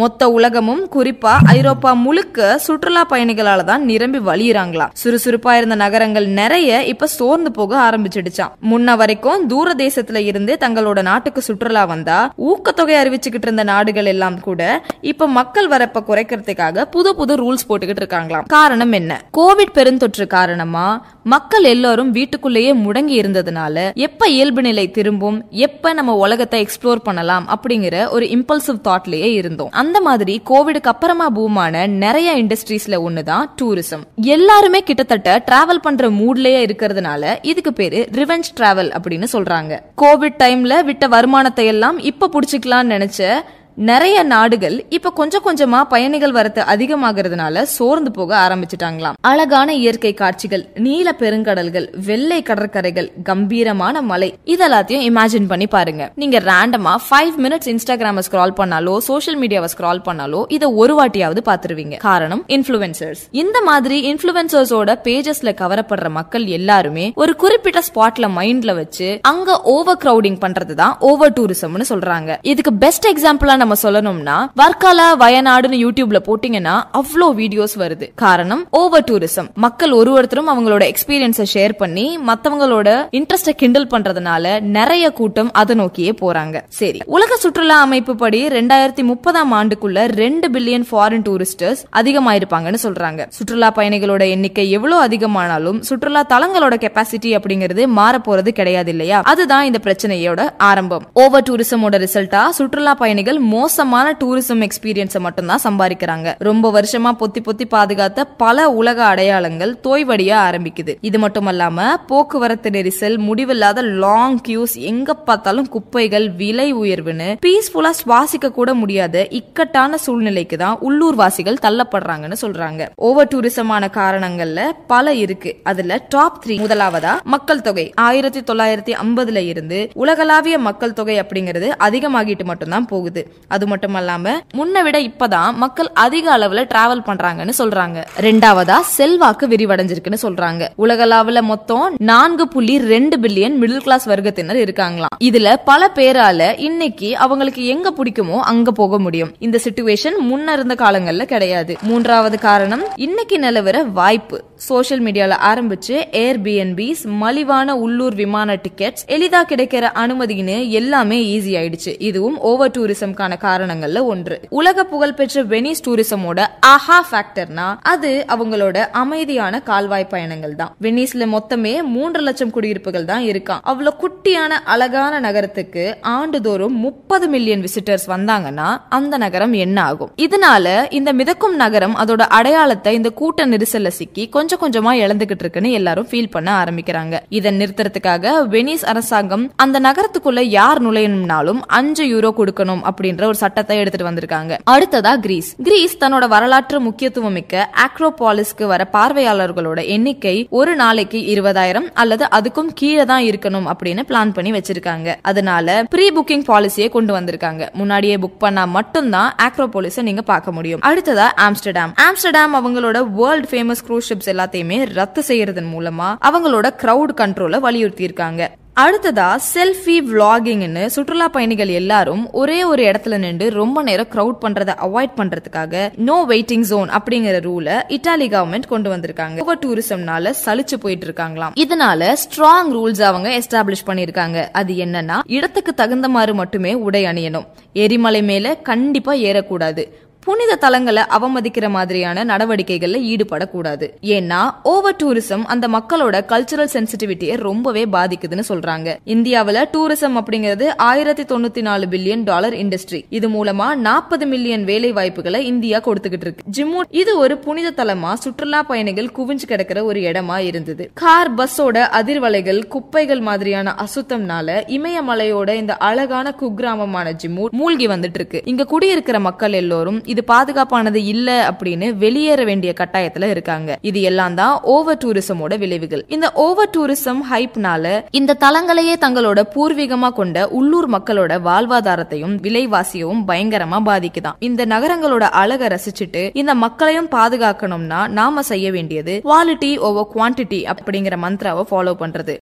மொத்த 0.00 0.30
உலகமும் 0.30 0.82
குறிப்பா 0.94 1.32
ஐரோப்பா 1.46 1.92
முழுக்க 2.04 2.58
சுற்றுலா 2.58 3.02
பயணிகளால 3.10 3.64
தான் 3.64 3.84
நிரம்பி 3.84 4.18
வழியிறாங்களாம் 4.18 4.92
சுறுசுறுப்பா 5.02 5.52
இருந்த 5.52 5.74
நகரங்கள் 5.74 6.26
நிறைய 6.40 6.82
இப்ப 6.84 7.06
சோர்ந்து 7.06 7.50
போக 7.52 7.72
ஆரம்பிச்சிடுச்சாம் 7.88 8.52
முன்ன 8.70 8.96
வரைக்கும் 8.96 9.46
தூர 9.46 9.74
தேசத்துல 9.78 10.16
இருந்து 10.30 10.56
தங்களோட 10.60 11.02
நாட்டுக்கு 11.02 11.42
சுற்றுலா 11.42 11.84
வந்தா 11.84 12.18
ஊக்கத்தொகை 12.50 12.96
அறிவிச்சுக்கிட்டு 13.02 13.48
இருந்த 13.48 13.62
நாடுகள் 13.62 14.04
எல்லாம் 14.04 14.40
கூட 14.40 14.62
இப்ப 15.00 15.28
மக்கள் 15.28 15.68
வரப்ப 15.68 16.02
குறைக்கிறதுக்காக 16.08 16.84
புது 16.90 17.14
புது 17.14 17.36
ரூல்ஸ் 17.42 17.66
போட்டுக்கிட்டு 17.68 18.02
இருக்காங்களாம். 18.04 18.46
காரணம் 18.48 18.92
என்ன? 18.92 19.20
கோவிட் 19.38 19.74
பெருந்தொற்று 19.74 20.26
காரணமா 20.26 20.86
மக்கள் 21.22 21.64
எல்லாரும் 21.64 22.10
வீட்டுக்குள்ளேயே 22.10 22.72
முடங்கி 22.74 23.16
இருந்ததுனால 23.20 23.94
எப்ப 23.94 24.28
இயல்பு 24.28 24.62
நிலை 24.62 24.90
திரும்பும் 24.90 25.38
எப்ப 25.50 25.92
நம்ம 25.92 26.14
உலகத்தை 26.16 26.58
எக்ஸ்ப்ளோர் 26.62 27.04
பண்ணலாம் 27.04 27.46
அப்படிங்கிற 27.54 27.96
ஒரு 28.10 28.26
இம்பல்சிவ் 28.26 28.84
தாட்லயே 28.84 29.30
இருந்தோம். 29.40 29.70
அந்த 29.88 30.00
மாதிரி 30.00 30.42
கோவிடுக்கு 30.50 30.90
அப்புறமா 30.92 31.30
பூமான 31.30 31.86
நிறைய 31.86 32.36
இண்டஸ்ட்ரீஸ்ல 32.36 32.96
ஒண்ணுதான் 33.06 33.44
டூரிசம் 33.62 34.02
எல்லாருமே 34.16 34.82
கிட்டத்தட்ட 34.82 35.44
டிராவல் 35.50 35.82
பண்ற 35.82 36.10
மூட்லயே 36.10 36.60
இருக்கிறதுனால 36.64 37.36
இதுக்கு 37.42 37.72
பேரு 37.72 38.08
ரிவெஞ்ச் 38.12 38.50
டிராவல் 38.56 38.92
அப்படின்னு 38.96 39.26
சொல்றாங்க. 39.32 39.80
கோவிட் 40.02 40.34
டைம்ல 40.38 40.84
விட்ட 40.84 41.06
வருமானத்தை 41.06 41.66
எல்லாம் 41.66 41.98
இப்ப 41.98 42.30
புடிச்சுக்கலாம்னு 42.32 42.94
நினைச்ச 42.96 43.40
நிறைய 43.80 44.22
நாடுகள் 44.22 44.84
இப்ப 44.88 45.10
கொஞ்சம் 45.10 45.42
கொஞ்சமா 45.44 45.82
பயணிகள் 45.82 46.32
வரத்து 46.32 46.62
அதிகமாகிறதுனால 46.62 47.62
சோர்ந்து 47.62 48.10
போக 48.10 48.48
ஆரம்பிச்சிட்டாங்களாம். 48.48 49.12
அழகான 49.20 49.74
இயற்கை 49.74 50.14
காட்சிகள் 50.14 50.68
நீல 50.74 51.14
பெருங்கடல்கள் 51.18 52.04
வெள்ளை 52.04 52.42
கடற்கரைகள் 52.42 53.12
கம்பீரமான 53.22 54.02
மலை 54.02 54.38
இதெல்லாத்தையும் 54.44 55.10
இமேஜின் 55.10 55.46
பண்ணி 55.48 55.66
பாருங்க. 55.66 56.12
நீங்க 56.14 56.38
ரேண்டமா 56.38 56.96
ஃபைவ் 57.10 57.32
மினிட்ஸ் 57.38 57.66
இன்ஸ்டாகிராம 57.66 58.22
ஸ்க்ரால் 58.30 58.52
பண்ணாலோ 58.56 58.98
சோஷியல் 58.98 59.40
மீடியாவை 59.40 59.68
ஸ்க்ரால் 59.78 60.02
பண்ணாலோ 60.04 60.44
இதை 60.48 60.68
ஒரு 60.68 61.04
வாட்டியாவது 61.04 61.38
பாத்துருவீங்க. 61.44 61.96
காரணம் 61.96 62.44
இன்ஃபுளுசர்ஸ் 62.48 63.22
இந்த 63.30 63.60
மாதிரி 63.60 64.14
இன்ஃபுளுசர்ஸோட 64.14 64.98
பேஜஸ்ல 65.04 65.54
கவரப்படுற 65.54 66.10
மக்கள் 66.10 66.44
எல்லாருமே 66.44 67.12
ஒரு 67.14 67.36
குறிப்பிட்ட 67.36 67.82
ஸ்பாட்ல 67.94 68.30
மைண்ட்ல 68.38 68.74
வச்சு 68.74 69.18
அங்க 69.22 69.60
ஓவர் 69.60 69.98
கிரௌடிங் 70.04 70.38
பண்றதுதான் 70.40 70.98
ஓவர் 70.98 71.32
டூரிசம்னு 71.32 71.84
சொல்றாங்க. 71.88 72.36
இதுக்கு 72.42 72.72
பெஸ்ட் 72.72 73.06
எக்ஸாம்பிளா 73.06 73.66
நம்ம 73.68 73.80
சொல்லணும்னா 73.86 74.34
வர்க்காலா 74.60 75.06
வயநாடுன்னு 75.22 75.78
யூடியூப்ல 75.84 76.18
போட்டீங்கன்னா 76.26 76.74
அவ்வளோ 76.98 77.26
வீடியோஸ் 77.40 77.74
வருது. 77.78 78.06
காரணம் 78.22 78.62
ஓவர் 78.70 79.04
டூரிசம் 79.08 79.48
மக்கள் 79.64 79.92
ஒரு 79.92 80.10
ஒருத்தரும் 80.12 80.48
அவங்களோட 80.52 80.82
எக்ஸ்பீரியன்ஸை 80.90 81.46
ஷேர் 81.54 81.72
பண்ணி 81.72 82.18
மத்தவங்களோட 82.28 82.88
இன்ட்ரெஸ்ட 83.18 83.52
கிண்டல் 83.56 83.86
பண்றதுனால 83.86 84.60
நிறைய 84.76 85.10
கூட்டம் 85.18 85.50
அதை 85.52 85.76
நோக்கியே 85.76 86.14
போறாங்க. 86.20 86.62
சரி 86.78 87.00
உலக 87.06 87.36
சுற்றுலா 87.36 87.80
அமைப்பு 87.80 88.14
படி 88.16 88.40
ரெண்டாயிரத்தி 88.46 89.04
முப்பதாம் 89.10 89.52
ஆண்டுக்குள்ள 89.58 90.06
ரெண்டு 90.22 90.48
பில்லியன் 90.50 90.86
ஃபாரின் 90.90 91.26
டூரிஸ்டர்ஸ் 91.28 91.82
அதிகமாயிருப்பாங்கன்னு 92.00 92.80
சொல்றாங்க. 92.86 93.26
சுற்றுலா 93.38 93.70
பயணிகளோட 93.76 94.28
எண்ணிக்கை 94.28 94.70
எவ்வளவு 94.70 95.02
அதிகமானாலும் 95.08 95.80
சுற்றுலா 95.80 96.24
தலங்களோட 96.34 96.76
கெப்பாசிட்டி 96.86 97.32
அப்படிங்கிறது 97.38 97.86
மாற 97.98 98.22
போறது 98.28 98.48
கிடையாது 98.48 98.90
இல்லையா? 98.90 99.20
அதுதான் 99.34 99.64
இந்த 99.64 99.80
பிரச்சனையோட 99.84 100.40
ஆரம்பம். 100.70 101.06
ஓவர் 101.14 101.46
டூரிசமோட 101.50 101.96
ரிசல்ட்டா 102.06 102.48
சுற்றுலா 102.48 102.94
பயணிகள் 103.04 103.38
மோசமான 103.58 104.16
டூரிசம் 104.20 104.62
எக்ஸ்பீரியன்ஸை 104.66 105.20
மட்டும்தான் 105.26 105.64
சம்பாதிக்கிறாங்க. 105.64 106.28
ரொம்ப 106.48 106.66
வருஷமா 106.76 107.10
பொத்தி 107.20 107.40
பொத்தி 107.46 107.64
பாதுகாத்த 107.70 108.24
பல 108.36 108.66
உலக 108.80 108.98
அடையாளங்கள் 109.04 109.72
தோய்வடிய 109.80 110.32
ஆரம்பிக்குது. 110.46 110.92
இது 111.00 111.18
மட்டுமல்லாம 111.18 111.78
போக்குவரத்து 112.06 112.70
நெரிசல் 112.70 113.16
முடிவில்லாத 113.18 113.82
லாங் 113.82 114.38
கியூஸ் 114.40 114.74
எங்க 114.90 115.14
பார்த்தாலும் 115.14 115.68
குப்பைகள் 115.68 116.26
விலை 116.30 116.68
உயர்வுன்னு 116.74 117.28
பீஸ்ஃபுல்லா 117.46 117.90
சுவாசிக்க 118.00 118.50
கூட 118.50 118.74
முடியாத 118.74 119.26
இக்கட்டான 119.38 119.96
சூழ்நிலைக்கு 119.96 120.56
தான் 120.56 120.76
உள்ளூர் 120.80 121.14
வாசிகள் 121.14 121.62
தள்ளப்படுறாங்கன்னு 121.62 122.38
சொல்றாங்க. 122.40 122.82
ஓவர் 123.08 123.30
டூரிசமான 123.34 123.84
காரணங்கள்ல 123.98 124.60
பல 124.86 125.14
இருக்கு. 125.24 125.50
அதுல 125.62 126.00
டாப் 126.08 126.38
த்ரீ 126.44 126.56
முதலாவதா 126.62 127.14
மக்கள் 127.34 127.64
தொகை. 127.68 127.86
ஆயிரத்தி 128.08 128.40
தொள்ளாயிரத்தி 128.40 128.94
ஐம்பதுல 129.04 129.42
இருந்து 129.52 129.80
உலகளாவிய 130.04 130.58
மக்கள் 130.68 130.96
தொகை 130.98 131.16
அப்படிங்கிறது 131.20 131.68
அதிகமாகிட்டு 131.88 132.44
மட்டும்தான் 132.44 132.86
போகுது. 132.86 133.22
அது 133.48 133.66
மட்டும் 133.66 133.94
இல்லாம 133.94 134.40
முன்ன 134.54 134.82
விட 134.82 134.98
இப்பதான் 135.00 135.52
மக்கள் 135.54 135.90
அதிக 135.94 136.38
அளவுல 136.38 136.68
டிராவல் 136.74 137.06
பண்றாங்கன்னு 137.06 137.52
சொல்றாங்க. 137.58 138.04
ரெண்டாவதா 138.20 138.80
செல்வாக்கு 138.80 139.46
விரிவடைஞ்சிருக்குன்னு 139.48 140.16
சொல்றாங்க. 140.22 140.68
உலகளாவில 140.78 141.40
மொத்தம் 141.40 141.94
நான்கு 141.98 142.48
புள்ளி 142.48 142.78
ரெண்டு 142.78 143.18
பில்லியன் 143.18 143.56
மிடில் 143.60 143.76
கிளாஸ் 143.76 144.08
வர்க்கத்தினர் 144.08 144.66
இருக்காங்களாம். 144.66 145.16
இதுல 145.24 145.56
பல 145.64 145.90
பேரால 145.94 146.58
இன்னைக்கு 146.58 147.16
அவங்களுக்கு 147.16 147.66
எங்க 147.66 147.92
பிடிக்குமோ 147.96 148.38
அங்க 148.38 148.70
போக 148.70 148.98
முடியும். 148.98 149.34
இந்த 149.38 149.60
சிச்சுவேஷன் 149.64 150.18
முன்ன 150.20 150.52
இருந்த 150.52 150.74
காலங்கள்ல 150.74 151.24
கிடையாது. 151.24 151.76
மூன்றாவது 151.82 152.38
காரணம் 152.38 152.82
இன்னைக்கு 152.94 153.38
நிலவர 153.38 153.84
வாய்ப்பு. 153.92 154.44
சோஷியல் 154.66 155.02
மீடியால 155.04 155.36
ஆரம்பிச்சு 155.50 155.94
ஏர்பிஎன்பிஸ் 156.22 157.02
மலிவான 157.22 157.76
உள்ளூர் 157.76 158.14
விமான 158.14 158.56
டிக்கெட்ஸ் 158.64 159.04
எளிதா 159.06 159.40
கிடைக்கிற 159.50 159.84
அனுமதின்னு 160.02 160.70
எல்லாமே 160.70 161.18
ஈஸி 161.34 161.52
ஆயிடுச்சு. 161.60 161.92
இதுவும் 161.98 162.38
ஓவர் 162.40 162.70
டூரிசம்கான 162.70 163.32
காரணங்கள்ல 163.46 164.02
ஒன்று. 164.04 164.36
உலக 164.48 164.84
புகழ்பெற்ற 164.84 165.42
வெனிஸ் 165.42 165.84
டூரிசமோட 165.86 166.40
அஹா 166.66 166.98
ஃபேக்டர்னா 167.10 167.66
அது 167.82 168.24
அவங்களோட 168.36 168.76
அமைதியான 169.02 169.60
கால்வாய் 169.60 170.06
பயணங்கள் 170.06 170.54
தான். 170.54 170.72
வெனிஸ்ல 170.82 171.28
மொத்தமே 171.34 171.74
மூன்று 171.94 172.20
லட்சம் 172.20 172.50
குடியிருப்புகள் 172.50 173.04
தான் 173.04 173.22
இருக்கான் 173.22 173.62
அவ்வளவு 173.62 174.00
குட்டியான 174.02 174.60
அழகான 174.64 175.20
நகரத்துக்கு 175.20 175.96
ஆண்டுதோறும் 176.16 176.76
முப்பது 176.86 177.28
மில்லியன் 177.28 177.64
விசிட்டர்ஸ் 177.66 178.08
வந்தாங்கன்னா 178.08 178.68
அந்த 178.88 179.16
நகரம் 179.16 179.52
என்ன 179.52 179.82
ஆகும் 179.82 180.12
இதனால 180.26 180.66
இந்த 180.90 181.12
மிதக்கும் 181.12 181.56
நகரம் 181.56 181.96
அதோட 181.96 182.22
அடையாளத்தை 182.38 182.94
இந்த 182.94 183.10
கூட்ட 183.10 183.46
நெரிசல்ல 183.46 183.88
சிக்கி 183.88 184.28
கொஞ்சம் 184.28 184.46
கொஞ்சம் 184.48 184.66
கொஞ்சமா 184.68 184.90
இழந்துகிட்டு 185.04 185.44
இருக்குன்னு 185.44 185.70
எல்லாரும் 185.70 186.06
ஃபீல் 186.10 186.30
பண்ண 186.30 186.48
ஆரம்பிக்கிறாங்க. 186.62 187.14
இதை 187.28 187.50
நிறுத்துறதுக்காக 187.58 188.32
வெனிஸ் 188.54 188.84
அரசாங்கம் 188.84 189.44
அந்த 189.56 189.76
நகரத்துக்குள்ள 189.86 190.40
யார் 190.40 190.78
நுழையணும்னாலும் 190.86 191.60
அஞ்சு 191.78 192.04
யூரோ 192.04 192.30
கொடுக்கணும் 192.38 192.82
அப்படின்ற 192.90 193.24
ஒரு 193.24 193.34
சட்டத்தை 193.34 193.78
எடுத்துட்டு 193.78 194.08
வந்திருக்காங்க. 194.08 194.52
அடுத்ததா 194.70 195.12
கிரீஸ். 195.24 195.56
கிரீஸ் 195.62 195.96
தன்னோட 196.02 196.28
வரலாற்று 196.28 196.80
முக்கியத்துவம் 196.80 197.32
மிக்க 197.32 197.68
ஆக்ரோபாலிஸ்க்கு 197.86 198.66
வர 198.66 198.88
பார்வையாளர்களோட 198.92 199.86
எண்ணிக்கை 199.86 200.46
ஒரு 200.50 200.74
நாளைக்கு 200.74 201.20
இருபதாயிரம் 201.34 201.88
அல்லது 201.94 202.26
அதுக்கும் 202.38 202.70
கீழே 202.74 203.04
தான் 203.04 203.22
இருக்கணும் 203.22 203.68
அப்படின்னு 203.72 204.04
பிளான் 204.12 204.34
பண்ணி 204.38 204.52
வச்சிருக்காங்க. 204.52 205.16
அதனால 205.22 205.82
ப்ரீ 205.96 206.08
புக்கிங் 206.18 206.46
பாலிசியை 206.50 206.88
கொண்டு 206.88 207.14
வந்திருக்காங்க. 207.18 207.68
முன்னாடியே 207.72 208.16
புக் 208.16 208.38
பண்ணா 208.38 208.64
மட்டும்தான் 208.64 209.34
ஆக்ரோபாலிஸை 209.48 210.02
நீங்க 210.02 210.22
பார்க்க 210.22 210.52
முடியும். 210.52 210.80
அடுத்ததா 210.80 211.28
ஆம்ஸ்டர்டாம் 211.48 211.94
ஆம்ஸ்டர்டாம் 212.06 212.56
அவங்களோட 212.60 212.98
வேர்ல்ட் 213.20 213.50
ஃபேமஸ் 213.50 213.84
க்ரூஸ் 213.88 214.08
ஷிப்ஸ் 214.08 214.36
எல்லாத்தையுமே 214.38 214.78
ரத்து 214.92 215.22
செய்யறதன் 215.28 215.72
மூலமா 215.74 216.08
அவங்களோட 216.30 216.66
கிரவுட் 216.84 217.18
கண்ட்ரோலை 217.20 217.60
வலியுறுத்தி 217.60 218.04
இருக்காங்க 218.04 218.50
அடுத்ததா 218.80 219.28
செல்ஃபி 219.54 219.94
விளாகிங்னு 220.08 220.86
சுற்றுலா 220.86 221.28
பயணிகள் 221.28 221.68
எல்லாரும் 221.68 222.30
ஒரே 222.32 222.64
ஒரு 222.64 222.82
இடத்துல 222.82 223.18
நின்று 223.18 223.50
ரொம்ப 223.50 223.82
நேரம் 223.82 224.10
க்ரௌட் 224.14 224.36
பண்றதை 224.40 224.74
அவாய்ட் 224.86 225.16
பண்றதுக்காக 225.16 225.90
நோ 225.96 226.24
வெயிட்டிங் 226.28 226.66
ஜோன் 226.70 226.88
அப்படிங்கிற 226.88 227.36
ரூலை 227.48 227.76
இட்டாலி 227.96 228.26
கவர்மெண்ட் 228.34 228.66
கொண்டு 228.66 228.96
வந்திருக்காங்க. 228.96 229.40
ஓவர் 229.40 229.58
டூரிசம்னால 229.58 230.32
சலிச்சு 230.44 230.76
போயிட்டு 230.80 231.06
இருக்காங்களாம். 231.06 231.56
இதனால 231.64 232.14
ஸ்ட்ராங் 232.22 232.70
ரூல்ஸ் 232.76 233.02
அவங்க 233.02 233.40
எஸ்டாப்ளிஷ் 233.40 233.86
பண்ணிருக்காங்க 233.86 234.48
அது 234.52 234.74
என்னன்னா 234.74 235.18
இடத்துக்கு 235.26 235.74
தகுந்த 235.74 236.08
மாதிரி 236.08 236.32
மட்டுமே 236.32 236.74
உடை 236.74 237.04
அணியணும். 237.04 237.48
எரிமலை 237.72 238.22
மேல 238.22 238.54
கண்டிப்பா 238.54 239.12
ஏறக்கூடாது. 239.12 240.06
புனித 240.28 240.58
தலங்களை 240.60 241.02
அவமதிக்கிற 241.16 241.66
மாதிரியான 241.70 242.24
நடவடிக்கைகள்ல 242.24 242.98
ஈடுபடக்கூடாது. 243.12 243.86
ஏன்னா 244.14 244.40
ஓவர் 244.62 244.96
டூரிசம் 245.02 245.44
அந்த 245.52 245.68
மக்களோட 245.68 246.16
கல்ச்சரல் 246.32 246.72
சென்சிட்டிவிட்டியை 246.74 247.36
ரொம்பவே 247.36 247.84
பாதிக்குதுன்னு 247.84 248.44
சொல்றாங்க. 248.48 248.96
இந்தியாவில் 249.04 249.68
டூரிசம் 249.72 250.16
அப்படிங்கிறது 250.20 250.66
ஆயிரத்தி 250.76 251.22
தொண்ணூத்தி 251.22 251.60
நாலு 251.60 251.86
பில்லியன் 251.86 252.24
டாலர் 252.24 252.54
இண்டஸ்ட்ரி 252.54 253.00
இது 253.08 253.28
மூலமா 253.28 253.74
நாற்பது 253.74 254.26
மில்லியன் 254.26 254.64
வேலை 254.64 254.90
வாய்ப்புகளை 254.92 255.40
இந்தியா 255.46 255.80
கொடுத்துக்கிட்டு 255.80 256.26
இருக்கு. 256.28 256.44
ஜிம்மு 256.56 256.82
இது 256.90 257.18
ஒரு 257.18 257.38
புனித 257.38 257.84
தலமா 257.84 258.12
சுற்றுலா 258.14 258.62
பயணிகள் 258.62 259.10
குவிஞ்சு 259.18 259.46
கிடக்கிற 259.46 259.84
ஒரு 259.84 260.00
இடமா 260.00 260.38
இருந்தது. 260.38 260.90
கார் 260.94 261.34
பஸ்ஸோட 261.34 261.86
அதிர்வலைகள் 262.00 262.60
குப்பைகள் 262.68 263.20
மாதிரியான 263.20 263.76
அசுத்தம்னால 263.86 264.60
இமயமலையோட 264.76 265.54
இந்த 265.54 265.76
அழகான 265.76 266.34
குக்கிராமமான 266.40 267.16
ஜிம்மு 267.24 267.48
மூழ்கி 267.50 267.88
வந்துட்டு 267.88 268.20
இருக்கு. 268.20 268.42
இங்க 268.44 268.64
குடியிருக்கிற 268.64 269.20
மக்கள் 269.20 269.52
எல்லோரும் 269.52 270.04
இது 270.18 270.34
பாதுகாப்பானது 270.34 270.94
இல்ல 270.94 271.50
அப்படின்னு 271.50 271.96
வெளியேற 271.96 272.44
வேண்டிய 272.44 272.74
கட்டாயத்துல 272.80 273.30
இருக்காங்க. 273.30 273.78
இது 273.80 274.02
எல்லாம் 274.02 274.34
தான் 274.34 274.60
ஓவர் 274.62 274.98
டூரிசமோட 275.04 275.58
விளைவுகள். 275.58 276.04
இந்த 276.08 276.32
ஓவர் 276.32 276.70
டூரிசம் 276.76 277.20
ஹைப்னால 277.32 278.04
இந்த 278.10 278.36
தலங்களையே 278.40 278.94
தங்களோட 279.00 279.42
பூர்வீகமா 279.54 280.10
கொண்ட 280.10 280.48
உள்ளூர் 280.48 280.90
மக்களோட 280.90 281.32
வாழ்வாதாரத்தையும் 281.44 282.34
விலைவாசியவும் 282.42 283.22
பயங்கரமா 283.28 283.78
பாதிக்குதான். 283.86 284.36
இந்த 284.38 284.66
நகரங்களோட 284.66 285.22
அழகை 285.42 285.68
ரசிச்சுட்டு 285.68 286.30
இந்த 286.32 286.54
மக்களையும் 286.54 287.08
பாதுகாக்கணும்னா 287.10 288.08
நாம 288.08 288.42
செய்ய 288.42 288.70
வேண்டியது 288.70 289.20
குவாலிட்டி 289.24 289.76
ஓவர் 289.76 290.06
குவான்டிட்டி 290.14 290.74
அப்படிங்கிற 290.74 291.16
மந்த்ராவை 291.22 291.64
ஃபாலோ 291.70 291.94
பண்றது. 292.00 292.36